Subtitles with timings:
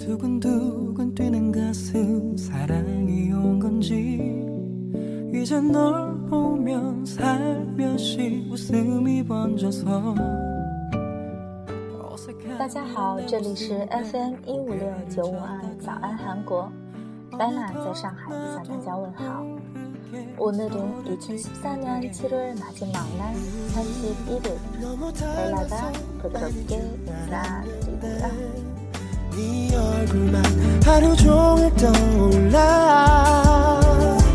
[0.00, 4.46] 두근두근 뛰는 가슴 사랑이 온 건지
[5.34, 10.14] 이제 널 보면 살며시 웃음이 번져서
[12.58, 16.68] 大家好，这里是 FM 一五六九五二早安韩国，
[17.30, 19.44] Bella 在上海向大家问好。
[20.38, 23.34] 오늘은2014년7월 마지막 날
[23.74, 24.56] 31일
[25.36, 28.32] 벨라가 부드럽게 인사드립니다.
[29.36, 30.42] 네 얼굴만
[30.84, 32.60] 하루 종일 떠올라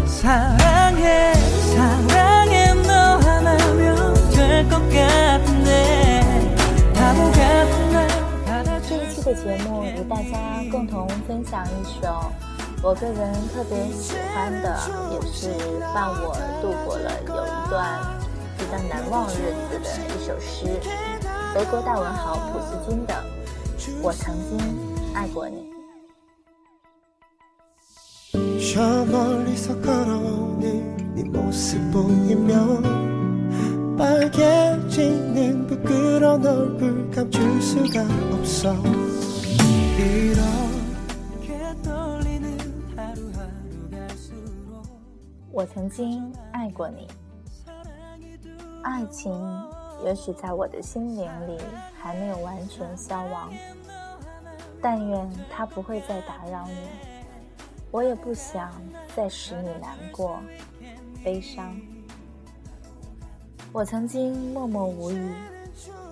[0.05, 5.69] 사랑해 사랑해 너 하나면 될 것 같은데
[6.93, 8.07] 바보 같은 날
[8.87, 10.31] 这一期的节目与大家
[10.71, 12.31] 共同分享一首
[12.83, 14.75] 我个人特别喜欢的，
[15.11, 15.53] 也是
[15.93, 18.01] 伴我度过了有一段
[18.57, 20.81] 比较难忘日子的一首诗，
[21.53, 23.13] 德国大文豪普斯金的《
[24.01, 24.57] 我曾经
[25.16, 25.64] 爱过你。
[45.50, 47.08] 我曾经爱过你。
[48.82, 49.32] 爱情
[50.04, 51.58] 也许在我的心灵里
[51.98, 53.50] 还没有完全消亡。
[54.80, 56.76] 但愿它不会再打扰你，
[57.90, 58.72] 我也不想
[59.14, 60.40] 再使你难过、
[61.24, 61.76] 悲伤。
[63.72, 65.32] 我曾经默默无语、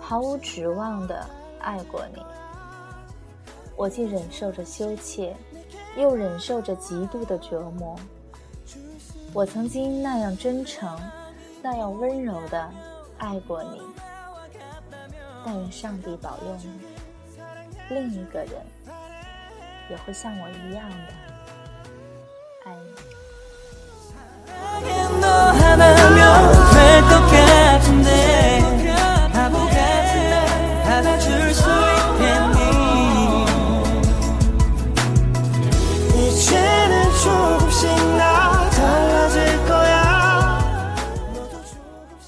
[0.00, 1.24] 毫无指望的
[1.60, 2.22] 爱过你，
[3.76, 5.34] 我既忍受着羞怯，
[5.96, 7.96] 又忍受着极度的折磨。
[9.32, 10.98] 我曾经那样真诚、
[11.62, 12.70] 那样温柔的
[13.18, 13.80] 爱过你，
[15.44, 16.93] 但愿上帝保佑你，
[17.89, 18.51] 另一个人
[19.89, 21.13] 也会像我一样的
[22.65, 23.19] 爱你。
[24.45, 26.21] 사랑해 너 하나면
[26.73, 28.07] 될 것 같은데
[29.33, 32.59] 바보 같은 날 받아줄 수 있겠니
[36.15, 37.81] 이제는 조금씩
[38.17, 40.95] 나 달라질 거야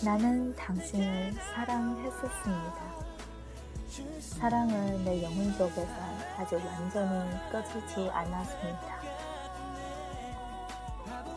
[0.03, 2.94] 나는 당신을 사랑했었습니다.
[4.20, 5.86] 사랑은 내 영혼 속에서
[6.36, 8.96] 아직 완전히 꺼지지 않았습니다.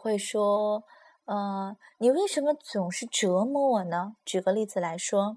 [0.00, 0.84] 会说。
[1.26, 4.16] 呃，你为什么总是折磨我呢？
[4.24, 5.36] 举个例子来说，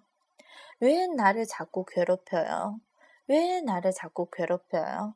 [0.79, 2.79] 왜나를자꾸괴롭혀 요？
[3.25, 5.13] 왜나를자꾸괴롭혀 요？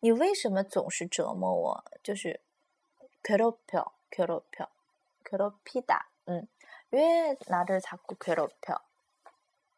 [0.00, 1.84] 你为什么总是折磨我？
[2.02, 2.40] 就是
[3.22, 4.68] 괴롭 혀， 괴롭 혀，
[5.24, 6.06] 괴롭히 다。
[6.26, 6.46] 嗯，
[6.90, 8.80] 왜나를자꾸괴롭 혀？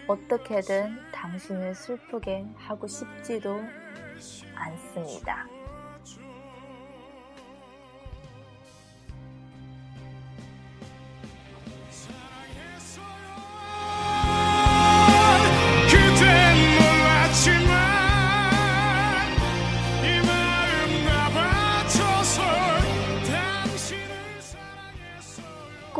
[0.08, 3.60] 어떻게든 당신을 슬프게 하고 싶지도
[4.54, 5.46] 않습니다.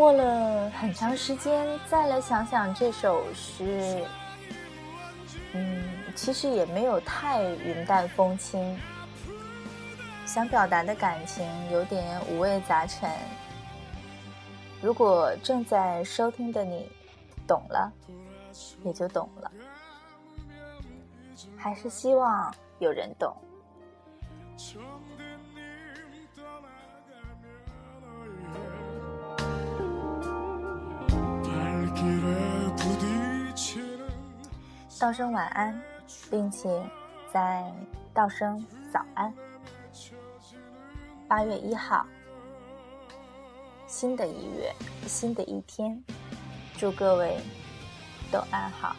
[0.02, 4.04] 过了很长时间，再来想想这首诗，
[5.52, 5.80] 嗯，
[6.16, 8.76] 其实也没有太云淡风轻，
[10.26, 13.08] 想表达的感情有点五味杂陈。
[14.80, 16.90] 如果正在收听的你
[17.46, 17.92] 懂了，
[18.82, 19.52] 也就懂了，
[21.56, 23.32] 还是希望有人懂。
[35.02, 35.82] 道声晚安，
[36.30, 36.80] 并且
[37.32, 37.64] 再
[38.14, 39.34] 道声早安。
[41.26, 42.06] 八月一号，
[43.88, 44.72] 新的一月，
[45.08, 46.00] 新的一天，
[46.76, 47.40] 祝各位
[48.30, 48.94] 都安好。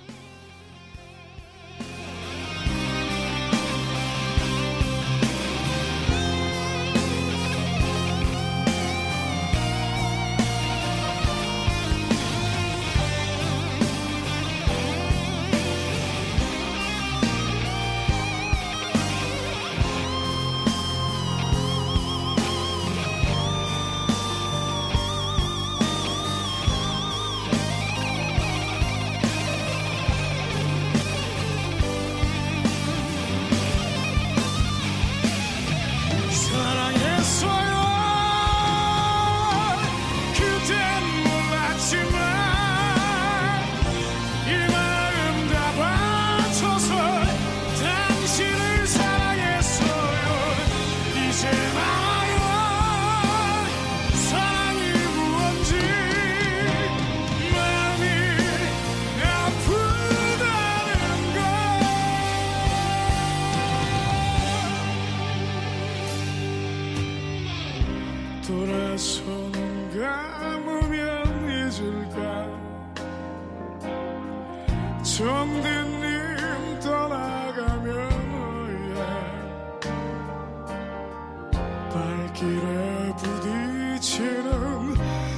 [82.44, 84.96] 길에 부딪히는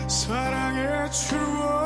[0.07, 1.84] 사랑의 추억